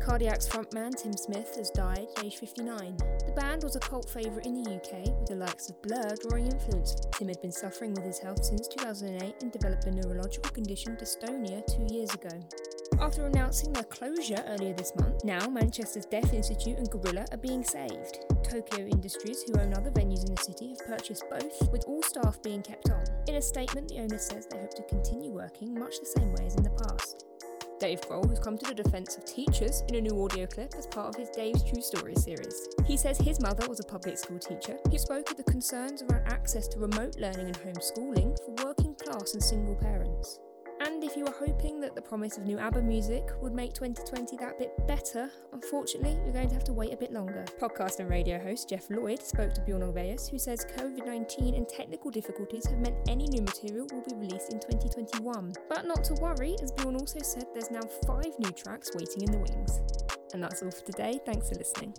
[0.00, 2.96] Cardiacs frontman Tim Smith has died at age 59.
[3.26, 6.46] The band was a cult favourite in the UK, with the likes of Blur drawing
[6.46, 6.96] influence.
[7.12, 11.62] Tim had been suffering with his health since 2008 and developed a neurological condition, dystonia,
[11.66, 12.30] two years ago.
[12.98, 17.62] After announcing their closure earlier this month, now Manchester's Deaf Institute and Gorilla are being
[17.62, 18.24] saved.
[18.42, 22.42] Tokyo Industries, who own other venues in the city, have purchased both, with all staff
[22.42, 23.04] being kept on.
[23.28, 26.46] In a statement, the owner says they hope to continue working much the same way
[26.46, 27.29] as in the past.
[27.80, 30.86] Dave Grohl has come to the defence of teachers in a new audio clip as
[30.86, 32.68] part of his Dave's True Stories series.
[32.86, 34.76] He says his mother was a public school teacher.
[34.90, 39.32] He spoke of the concerns around access to remote learning and homeschooling for working class
[39.32, 40.40] and single parents.
[40.82, 44.38] And if you were hoping that the promise of new ABBA music would make 2020
[44.38, 47.44] that bit better, unfortunately, you're going to have to wait a bit longer.
[47.60, 51.68] Podcast and radio host Jeff Lloyd spoke to Bjorn Ulvaeus, who says COVID 19 and
[51.68, 55.52] technical difficulties have meant any new material will be released in 2021.
[55.68, 59.32] But not to worry, as Bjorn also said, there's now five new tracks waiting in
[59.32, 59.80] the wings.
[60.32, 61.20] And that's all for today.
[61.26, 61.92] Thanks for listening.